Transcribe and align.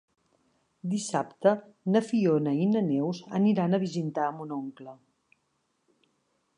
Dissabte 0.93 1.51
na 1.95 2.01
Fiona 2.07 2.55
i 2.63 2.65
na 2.71 2.83
Neus 2.89 3.21
aniran 3.41 3.75
a 3.75 3.83
visitar 3.87 4.33
mon 4.39 4.57
oncle. 4.61 4.99